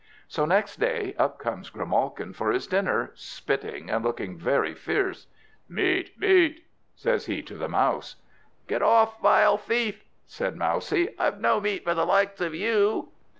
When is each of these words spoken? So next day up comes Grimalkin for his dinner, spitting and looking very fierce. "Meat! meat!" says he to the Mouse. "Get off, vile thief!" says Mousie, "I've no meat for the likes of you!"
So 0.27 0.45
next 0.45 0.77
day 0.79 1.13
up 1.19 1.37
comes 1.37 1.69
Grimalkin 1.69 2.33
for 2.33 2.49
his 2.51 2.65
dinner, 2.65 3.11
spitting 3.13 3.91
and 3.91 4.03
looking 4.03 4.35
very 4.35 4.73
fierce. 4.73 5.27
"Meat! 5.69 6.19
meat!" 6.19 6.65
says 6.95 7.27
he 7.27 7.43
to 7.43 7.53
the 7.53 7.69
Mouse. 7.69 8.15
"Get 8.65 8.81
off, 8.81 9.21
vile 9.21 9.57
thief!" 9.59 10.03
says 10.25 10.55
Mousie, 10.55 11.09
"I've 11.19 11.39
no 11.39 11.61
meat 11.61 11.83
for 11.83 11.93
the 11.93 12.07
likes 12.07 12.41
of 12.41 12.55
you!" 12.55 13.09